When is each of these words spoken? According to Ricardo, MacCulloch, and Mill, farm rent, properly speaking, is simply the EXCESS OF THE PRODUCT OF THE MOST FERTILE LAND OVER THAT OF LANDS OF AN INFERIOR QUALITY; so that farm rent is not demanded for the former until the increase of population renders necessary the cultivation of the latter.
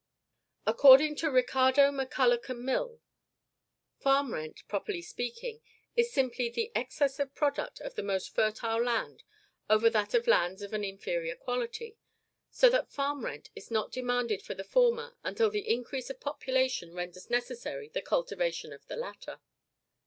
According 0.65 1.15
to 1.17 1.29
Ricardo, 1.29 1.91
MacCulloch, 1.91 2.49
and 2.49 2.63
Mill, 2.65 3.01
farm 3.99 4.33
rent, 4.33 4.61
properly 4.67 5.03
speaking, 5.03 5.61
is 5.95 6.11
simply 6.11 6.49
the 6.49 6.71
EXCESS 6.73 7.19
OF 7.19 7.29
THE 7.29 7.35
PRODUCT 7.35 7.81
OF 7.81 7.93
THE 7.93 8.01
MOST 8.01 8.33
FERTILE 8.33 8.81
LAND 8.81 9.23
OVER 9.69 9.91
THAT 9.91 10.15
OF 10.15 10.25
LANDS 10.25 10.63
OF 10.63 10.73
AN 10.73 10.83
INFERIOR 10.83 11.35
QUALITY; 11.35 11.99
so 12.49 12.67
that 12.71 12.91
farm 12.91 13.23
rent 13.25 13.51
is 13.55 13.69
not 13.69 13.91
demanded 13.91 14.41
for 14.41 14.55
the 14.55 14.63
former 14.63 15.15
until 15.23 15.51
the 15.51 15.71
increase 15.71 16.09
of 16.09 16.19
population 16.19 16.95
renders 16.95 17.29
necessary 17.29 17.87
the 17.87 18.01
cultivation 18.01 18.73
of 18.73 18.83
the 18.87 18.95
latter. 18.95 19.39